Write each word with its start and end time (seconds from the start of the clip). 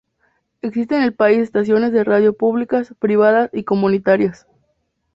Existen 0.63 0.97
en 0.97 1.03
el 1.03 1.13
país 1.13 1.37
estaciones 1.37 1.91
de 1.91 2.03
radio 2.03 2.33
públicas, 2.33 2.95
privadas 2.99 3.51
y 3.53 3.65
comunitarias. 3.65 4.47